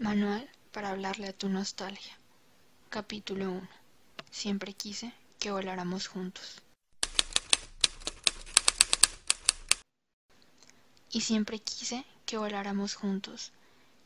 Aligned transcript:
Manual 0.00 0.48
para 0.72 0.88
hablarle 0.88 1.28
a 1.28 1.34
tu 1.34 1.50
nostalgia. 1.50 2.16
Capítulo 2.88 3.50
1. 3.50 3.68
Siempre 4.30 4.72
quise 4.72 5.12
que 5.38 5.50
voláramos 5.50 6.08
juntos. 6.08 6.62
Y 11.10 11.20
siempre 11.20 11.58
quise 11.58 12.06
que 12.24 12.38
voláramos 12.38 12.94
juntos. 12.94 13.52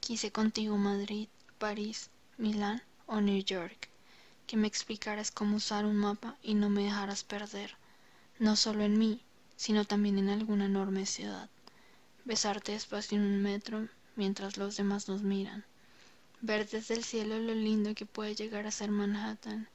Quise 0.01 0.33
contigo 0.33 0.77
Madrid, 0.79 1.29
París, 1.59 2.11
Milán 2.39 2.83
o 3.07 3.21
New 3.21 3.45
York. 3.45 3.89
Que 4.49 4.57
me 4.57 4.67
explicaras 4.67 5.31
cómo 5.31 5.59
usar 5.59 5.85
un 5.85 5.95
mapa 5.95 6.37
y 6.43 6.55
no 6.55 6.71
me 6.71 6.83
dejaras 6.83 7.23
perder, 7.23 7.77
no 8.41 8.57
solo 8.57 8.83
en 8.83 8.99
mí, 8.99 9.23
sino 9.55 9.85
también 9.85 10.19
en 10.19 10.31
alguna 10.31 10.65
enorme 10.65 11.07
ciudad. 11.07 11.49
Besarte 12.25 12.73
despacio 12.73 13.17
en 13.17 13.23
un 13.25 13.43
metro 13.43 13.89
mientras 14.17 14.57
los 14.57 14.77
demás 14.77 15.09
nos 15.09 15.23
miran. 15.23 15.65
Ver 16.47 16.69
desde 16.69 16.93
el 16.93 17.05
cielo 17.05 17.39
lo 17.39 17.55
lindo 17.55 17.95
que 17.95 18.05
puede 18.05 18.35
llegar 18.35 18.67
a 18.67 18.71
ser 18.71 18.91
Manhattan 18.91 19.67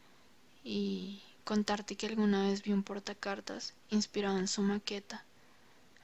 y 0.64 1.20
contarte 1.44 1.96
que 1.96 2.06
alguna 2.06 2.44
vez 2.44 2.62
vi 2.62 2.74
un 2.74 2.84
portacartas 2.84 3.74
inspirado 3.90 4.38
en 4.38 4.48
su 4.48 4.62
maqueta, 4.62 5.26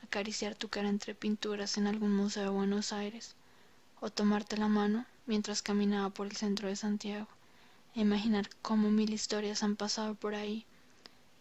acariciar 0.04 0.56
tu 0.56 0.68
cara 0.70 0.90
entre 0.90 1.14
pinturas 1.14 1.78
en 1.78 1.86
algún 1.86 2.16
museo 2.16 2.46
de 2.46 2.50
Buenos 2.50 2.94
Aires, 2.94 3.36
o 4.02 4.10
tomarte 4.10 4.58
la 4.58 4.68
mano 4.68 5.06
mientras 5.28 5.62
caminaba 5.62 6.10
por 6.10 6.26
el 6.26 6.36
centro 6.36 6.68
de 6.68 6.76
Santiago, 6.76 7.28
e 7.94 8.02
imaginar 8.02 8.50
cómo 8.64 8.90
mil 8.90 9.14
historias 9.14 9.62
han 9.62 9.76
pasado 9.76 10.16
por 10.16 10.34
ahí, 10.34 10.66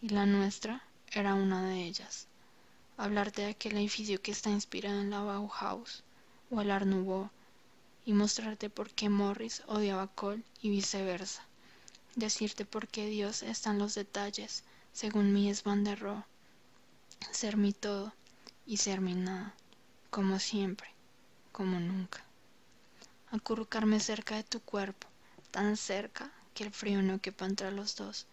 y 0.03 0.09
la 0.09 0.27
nuestra 0.27 0.83
era 1.11 1.33
una 1.33 1.67
de 1.67 1.83
ellas. 1.83 2.27
Hablarte 2.95 3.41
de 3.41 3.47
aquel 3.47 3.75
edificio 3.77 4.21
que 4.21 4.29
está 4.29 4.51
inspirado 4.51 5.01
en 5.01 5.09
la 5.09 5.21
Bauhaus 5.21 6.03
o 6.51 6.61
el 6.61 6.69
Art 6.69 6.85
Nouveau, 6.85 7.31
y 8.05 8.13
mostrarte 8.13 8.69
por 8.69 8.91
qué 8.91 9.09
Morris 9.09 9.63
odiaba 9.65 10.03
a 10.03 10.07
Cole 10.07 10.43
y 10.61 10.69
viceversa. 10.69 11.43
Decirte 12.15 12.63
por 12.63 12.87
qué 12.87 13.07
Dios 13.07 13.41
está 13.41 13.71
en 13.71 13.79
los 13.79 13.95
detalles, 13.95 14.63
según 14.93 15.33
Mies 15.33 15.63
van 15.63 15.83
der. 15.83 16.05
Ser 17.31 17.57
mi 17.57 17.73
todo 17.73 18.13
y 18.67 18.77
ser 18.77 19.01
mi 19.01 19.15
nada, 19.15 19.55
como 20.11 20.37
siempre, 20.37 20.87
como 21.51 21.79
nunca. 21.79 22.23
Acurrucarme 23.31 23.99
cerca 23.99 24.35
de 24.35 24.43
tu 24.43 24.59
cuerpo, 24.59 25.07
tan 25.49 25.75
cerca 25.75 26.31
que 26.53 26.63
el 26.63 26.71
frío 26.71 27.01
no 27.01 27.19
quepa 27.19 27.45
entre 27.45 27.71
los 27.71 27.95
dos, 27.95 28.27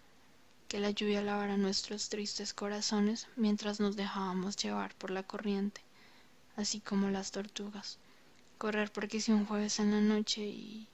que 0.69 0.81
la 0.81 0.91
lluvia 0.91 1.23
lavara 1.23 1.57
nuestros 1.57 2.11
tristes 2.11 2.53
corazones 2.53 3.27
mientras 3.37 3.81
nos 3.81 3.97
dejábamos 3.97 4.57
llevar 4.57 4.95
por 4.97 5.11
la 5.11 5.23
corriente, 5.23 5.81
así 6.57 6.81
como 6.81 7.09
las 7.09 7.31
tortugas 7.31 7.99
correr 8.63 8.93
porque 8.93 9.21
si 9.21 9.33
un 9.33 9.45
jueves 9.45 9.81
en 9.81 9.91
la 9.91 10.01
noche 10.01 10.41
y 10.43 10.87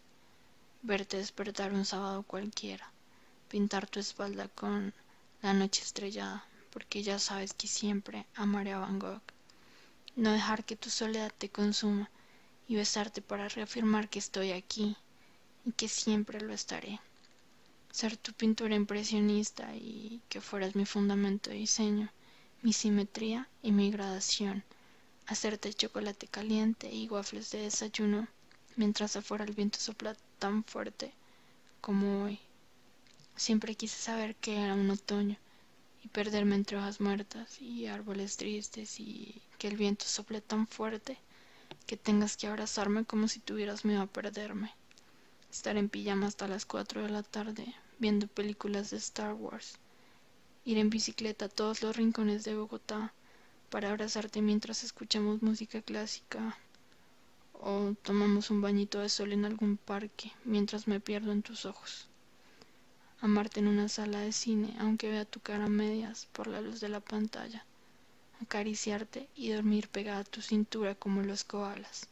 verte 0.80 1.18
despertar 1.18 1.74
un 1.74 1.84
sábado 1.84 2.22
cualquiera, 2.22 2.90
pintar 3.50 3.86
tu 3.86 4.00
espalda 4.00 4.48
con 4.48 4.94
la 5.42 5.52
noche 5.52 5.82
estrellada, 5.82 6.46
porque 6.70 7.02
ya 7.02 7.18
sabes 7.18 7.52
que 7.52 7.66
siempre 7.66 8.24
amaré 8.34 8.72
a 8.72 8.78
Van 8.78 8.98
Gogh, 8.98 9.20
no 10.16 10.32
dejar 10.32 10.64
que 10.64 10.76
tu 10.76 10.88
soledad 10.88 11.30
te 11.36 11.50
consuma 11.50 12.08
y 12.68 12.76
besarte 12.76 13.20
para 13.20 13.50
reafirmar 13.50 14.08
que 14.08 14.18
estoy 14.18 14.52
aquí 14.52 14.96
y 15.66 15.72
que 15.72 15.88
siempre 15.88 16.40
lo 16.40 16.54
estaré. 16.54 17.00
Ser 17.90 18.16
tu 18.16 18.32
pintura 18.32 18.76
impresionista 18.76 19.76
y 19.76 20.22
que 20.30 20.40
fueras 20.40 20.74
mi 20.74 20.86
fundamento 20.86 21.50
de 21.50 21.56
diseño, 21.56 22.08
mi 22.62 22.72
simetría 22.72 23.46
y 23.62 23.72
mi 23.72 23.90
gradación 23.90 24.64
hacerte 25.28 25.74
chocolate 25.74 26.26
caliente 26.26 26.90
y 26.90 27.06
waffles 27.06 27.50
de 27.50 27.58
desayuno 27.58 28.26
mientras 28.76 29.14
afuera 29.14 29.44
el 29.44 29.52
viento 29.52 29.78
sopla 29.78 30.16
tan 30.38 30.64
fuerte 30.64 31.12
como 31.82 32.24
hoy. 32.24 32.40
Siempre 33.36 33.74
quise 33.74 33.98
saber 33.98 34.34
que 34.36 34.58
era 34.58 34.72
un 34.72 34.88
otoño 34.88 35.36
y 36.02 36.08
perderme 36.08 36.54
entre 36.54 36.78
hojas 36.78 37.02
muertas 37.02 37.60
y 37.60 37.86
árboles 37.86 38.38
tristes 38.38 38.98
y 39.00 39.42
que 39.58 39.68
el 39.68 39.76
viento 39.76 40.06
sople 40.06 40.40
tan 40.40 40.66
fuerte 40.66 41.18
que 41.86 41.98
tengas 41.98 42.38
que 42.38 42.46
abrazarme 42.46 43.04
como 43.04 43.28
si 43.28 43.38
tuvieras 43.38 43.84
miedo 43.84 44.00
a 44.00 44.06
perderme. 44.06 44.74
Estar 45.50 45.76
en 45.76 45.90
pijama 45.90 46.26
hasta 46.26 46.48
las 46.48 46.64
cuatro 46.64 47.02
de 47.02 47.10
la 47.10 47.22
tarde 47.22 47.74
viendo 47.98 48.28
películas 48.28 48.90
de 48.90 48.96
Star 48.96 49.34
Wars. 49.34 49.76
Ir 50.64 50.78
en 50.78 50.88
bicicleta 50.88 51.44
a 51.46 51.48
todos 51.50 51.82
los 51.82 51.96
rincones 51.96 52.44
de 52.44 52.54
Bogotá 52.54 53.12
para 53.70 53.90
abrazarte 53.90 54.40
mientras 54.40 54.82
escuchamos 54.82 55.42
música 55.42 55.82
clásica 55.82 56.56
o 57.52 57.92
tomamos 58.02 58.50
un 58.50 58.62
bañito 58.62 59.00
de 59.00 59.10
sol 59.10 59.32
en 59.32 59.44
algún 59.44 59.76
parque 59.76 60.32
mientras 60.44 60.88
me 60.88 61.00
pierdo 61.00 61.32
en 61.32 61.42
tus 61.42 61.66
ojos. 61.66 62.08
Amarte 63.20 63.60
en 63.60 63.68
una 63.68 63.90
sala 63.90 64.20
de 64.20 64.32
cine 64.32 64.74
aunque 64.80 65.10
vea 65.10 65.26
tu 65.26 65.40
cara 65.40 65.66
a 65.66 65.68
medias 65.68 66.28
por 66.32 66.46
la 66.46 66.62
luz 66.62 66.80
de 66.80 66.88
la 66.88 67.00
pantalla. 67.00 67.66
Acariciarte 68.40 69.28
y 69.34 69.50
dormir 69.50 69.88
pegada 69.88 70.20
a 70.20 70.24
tu 70.24 70.40
cintura 70.40 70.94
como 70.94 71.22
los 71.22 71.44
koalas. 71.44 72.08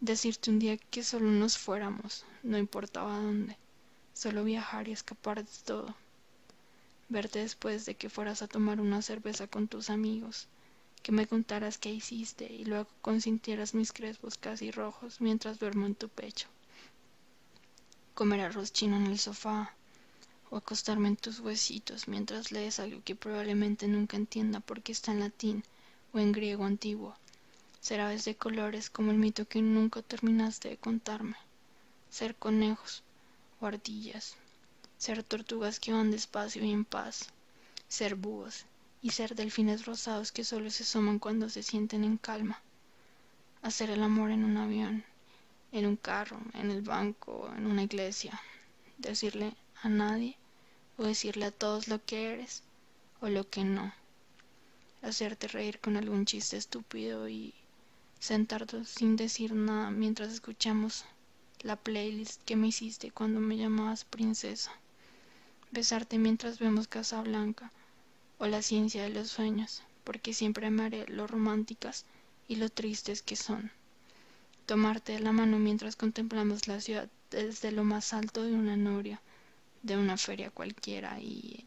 Decirte 0.00 0.50
un 0.50 0.60
día 0.60 0.76
que 0.76 1.02
solo 1.02 1.30
nos 1.30 1.58
fuéramos, 1.58 2.24
no 2.44 2.58
importaba 2.58 3.16
dónde, 3.16 3.56
solo 4.14 4.44
viajar 4.44 4.86
y 4.86 4.92
escapar 4.92 5.42
de 5.44 5.50
todo. 5.64 5.96
Verte 7.08 7.40
después 7.40 7.86
de 7.86 7.96
que 7.96 8.08
fueras 8.08 8.40
a 8.42 8.46
tomar 8.46 8.80
una 8.80 9.02
cerveza 9.02 9.48
con 9.48 9.66
tus 9.66 9.90
amigos 9.90 10.46
que 11.02 11.12
me 11.12 11.26
contaras 11.26 11.78
qué 11.78 11.90
hiciste 11.90 12.52
y 12.52 12.64
luego 12.64 12.88
consintieras 13.00 13.74
mis 13.74 13.92
crespos 13.92 14.36
casi 14.36 14.70
rojos 14.70 15.20
mientras 15.20 15.58
duermo 15.58 15.86
en 15.86 15.94
tu 15.94 16.08
pecho. 16.08 16.48
Comer 18.14 18.40
arroz 18.40 18.72
chino 18.72 18.96
en 18.96 19.06
el 19.06 19.18
sofá 19.18 19.74
o 20.50 20.56
acostarme 20.56 21.08
en 21.08 21.16
tus 21.16 21.40
huesitos 21.40 22.08
mientras 22.08 22.52
lees 22.52 22.80
algo 22.80 23.02
que 23.04 23.14
probablemente 23.14 23.88
nunca 23.88 24.16
entienda 24.16 24.60
porque 24.60 24.92
está 24.92 25.12
en 25.12 25.20
latín 25.20 25.64
o 26.12 26.18
en 26.18 26.32
griego 26.32 26.64
antiguo. 26.64 27.16
Ser 27.80 28.00
aves 28.00 28.26
de 28.26 28.36
colores 28.36 28.90
como 28.90 29.10
el 29.10 29.16
mito 29.16 29.46
que 29.46 29.62
nunca 29.62 30.02
terminaste 30.02 30.68
de 30.68 30.76
contarme. 30.76 31.36
Ser 32.10 32.34
conejos 32.34 33.02
o 33.60 33.66
ardillas. 33.66 34.36
Ser 34.98 35.22
tortugas 35.22 35.80
que 35.80 35.92
van 35.92 36.10
despacio 36.10 36.62
y 36.62 36.72
en 36.72 36.84
paz. 36.84 37.28
Ser 37.88 38.16
búhos 38.16 38.66
y 39.02 39.10
ser 39.10 39.34
delfines 39.34 39.86
rosados 39.86 40.30
que 40.30 40.44
solo 40.44 40.70
se 40.70 40.82
asoman 40.82 41.18
cuando 41.18 41.48
se 41.48 41.62
sienten 41.62 42.04
en 42.04 42.18
calma. 42.18 42.60
Hacer 43.62 43.90
el 43.90 44.02
amor 44.02 44.30
en 44.30 44.44
un 44.44 44.56
avión, 44.58 45.04
en 45.72 45.86
un 45.86 45.96
carro, 45.96 46.40
en 46.54 46.70
el 46.70 46.82
banco, 46.82 47.50
en 47.56 47.66
una 47.66 47.82
iglesia. 47.82 48.40
Decirle 48.98 49.54
a 49.82 49.88
nadie 49.88 50.36
o 50.98 51.04
decirle 51.04 51.46
a 51.46 51.50
todos 51.50 51.88
lo 51.88 52.04
que 52.04 52.32
eres 52.32 52.62
o 53.20 53.28
lo 53.28 53.48
que 53.48 53.64
no. 53.64 53.92
Hacerte 55.02 55.48
reír 55.48 55.80
con 55.80 55.96
algún 55.96 56.26
chiste 56.26 56.58
estúpido 56.58 57.26
y 57.28 57.54
sentarte 58.18 58.84
sin 58.84 59.16
decir 59.16 59.54
nada 59.54 59.90
mientras 59.90 60.30
escuchamos 60.30 61.06
la 61.62 61.76
playlist 61.76 62.42
que 62.44 62.56
me 62.56 62.68
hiciste 62.68 63.10
cuando 63.10 63.40
me 63.40 63.56
llamabas 63.56 64.04
princesa. 64.04 64.72
Besarte 65.70 66.18
mientras 66.18 66.58
vemos 66.58 66.86
Casa 66.86 67.22
Blanca 67.22 67.72
o 68.40 68.46
la 68.46 68.62
ciencia 68.62 69.02
de 69.02 69.10
los 69.10 69.28
sueños, 69.28 69.82
porque 70.02 70.34
siempre 70.34 70.66
amaré 70.66 71.06
lo 71.06 71.26
románticas 71.26 72.06
y 72.48 72.56
lo 72.56 72.70
tristes 72.70 73.22
que 73.22 73.36
son. 73.36 73.70
Tomarte 74.66 75.12
de 75.12 75.20
la 75.20 75.30
mano 75.30 75.58
mientras 75.58 75.94
contemplamos 75.94 76.66
la 76.66 76.80
ciudad 76.80 77.08
desde 77.30 77.70
lo 77.70 77.84
más 77.84 78.12
alto 78.12 78.42
de 78.42 78.54
una 78.54 78.76
noria, 78.76 79.20
de 79.82 79.96
una 79.96 80.16
feria 80.16 80.50
cualquiera 80.50 81.20
y 81.20 81.66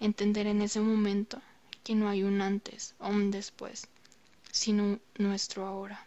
entender 0.00 0.46
en 0.46 0.62
ese 0.62 0.80
momento 0.80 1.40
que 1.84 1.94
no 1.94 2.08
hay 2.08 2.22
un 2.22 2.40
antes 2.40 2.94
o 2.98 3.08
un 3.08 3.30
después, 3.30 3.86
sino 4.50 4.98
nuestro 5.18 5.66
ahora. 5.66 6.04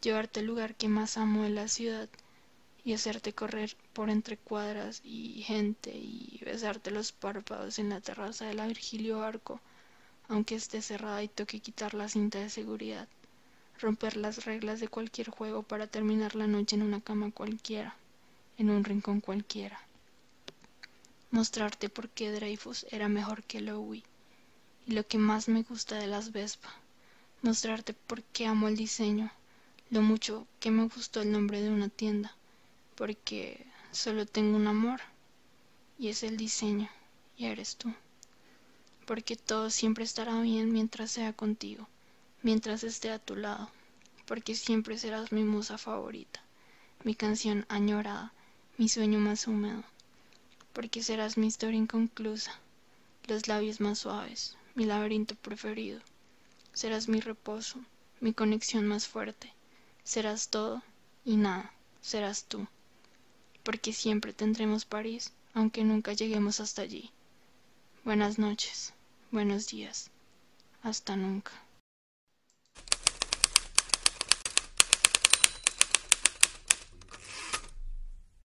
Llevarte 0.00 0.40
al 0.40 0.46
lugar 0.46 0.74
que 0.74 0.88
más 0.88 1.18
amo 1.18 1.42
de 1.42 1.50
la 1.50 1.68
ciudad 1.68 2.08
y 2.86 2.94
hacerte 2.94 3.32
correr 3.32 3.76
por 3.92 4.10
entre 4.10 4.36
cuadras 4.36 5.00
y 5.02 5.42
gente 5.42 5.90
y 5.92 6.40
besarte 6.44 6.92
los 6.92 7.10
párpados 7.10 7.80
en 7.80 7.88
la 7.88 8.00
terraza 8.00 8.44
de 8.44 8.54
la 8.54 8.68
Virgilio 8.68 9.24
Arco, 9.24 9.60
aunque 10.28 10.54
esté 10.54 10.80
cerrada 10.80 11.20
y 11.24 11.26
toque 11.26 11.58
quitar 11.58 11.94
la 11.94 12.08
cinta 12.08 12.38
de 12.38 12.48
seguridad, 12.48 13.08
romper 13.80 14.16
las 14.16 14.44
reglas 14.44 14.78
de 14.78 14.86
cualquier 14.86 15.30
juego 15.30 15.64
para 15.64 15.88
terminar 15.88 16.36
la 16.36 16.46
noche 16.46 16.76
en 16.76 16.82
una 16.82 17.00
cama 17.00 17.32
cualquiera, 17.32 17.96
en 18.56 18.70
un 18.70 18.84
rincón 18.84 19.20
cualquiera. 19.20 19.80
Mostrarte 21.32 21.88
por 21.88 22.08
qué 22.08 22.30
Dreyfus 22.30 22.86
era 22.92 23.08
mejor 23.08 23.42
que 23.42 23.62
Lowy 23.62 24.04
y 24.86 24.92
lo 24.92 25.04
que 25.04 25.18
más 25.18 25.48
me 25.48 25.64
gusta 25.64 25.96
de 25.96 26.06
las 26.06 26.30
Vespa. 26.30 26.72
Mostrarte 27.42 27.94
por 27.94 28.22
qué 28.22 28.46
amo 28.46 28.68
el 28.68 28.76
diseño, 28.76 29.32
lo 29.90 30.02
mucho 30.02 30.46
que 30.60 30.70
me 30.70 30.84
gustó 30.84 31.22
el 31.22 31.32
nombre 31.32 31.60
de 31.60 31.70
una 31.70 31.88
tienda 31.88 32.35
porque 32.96 33.64
solo 33.92 34.26
tengo 34.26 34.56
un 34.56 34.66
amor 34.66 35.00
y 35.98 36.08
es 36.08 36.22
el 36.22 36.36
diseño 36.36 36.88
y 37.36 37.46
eres 37.46 37.76
tú. 37.76 37.92
Porque 39.06 39.36
todo 39.36 39.70
siempre 39.70 40.04
estará 40.04 40.40
bien 40.40 40.72
mientras 40.72 41.10
sea 41.10 41.32
contigo, 41.32 41.86
mientras 42.42 42.82
esté 42.82 43.10
a 43.10 43.18
tu 43.18 43.36
lado, 43.36 43.70
porque 44.24 44.54
siempre 44.54 44.98
serás 44.98 45.30
mi 45.30 45.44
musa 45.44 45.78
favorita, 45.78 46.42
mi 47.04 47.14
canción 47.14 47.66
añorada, 47.68 48.32
mi 48.78 48.88
sueño 48.88 49.18
más 49.20 49.46
húmedo, 49.46 49.84
porque 50.72 51.02
serás 51.02 51.38
mi 51.38 51.46
historia 51.46 51.78
inconclusa, 51.78 52.58
los 53.28 53.46
labios 53.46 53.80
más 53.80 54.00
suaves, 54.00 54.56
mi 54.74 54.84
laberinto 54.84 55.34
preferido. 55.36 56.00
Serás 56.72 57.08
mi 57.08 57.20
reposo, 57.20 57.80
mi 58.20 58.32
conexión 58.34 58.86
más 58.86 59.08
fuerte. 59.08 59.52
Serás 60.04 60.48
todo 60.48 60.82
y 61.24 61.36
nada, 61.36 61.72
serás 62.02 62.44
tú. 62.44 62.66
Porque 63.66 63.92
siempre 63.92 64.32
tendremos 64.32 64.84
París, 64.84 65.32
aunque 65.52 65.82
nunca 65.82 66.12
lleguemos 66.12 66.60
hasta 66.60 66.82
allí. 66.82 67.10
Buenas 68.04 68.38
noches, 68.38 68.94
buenos 69.32 69.66
días. 69.66 70.08
Hasta 70.84 71.16
nunca. 71.16 71.65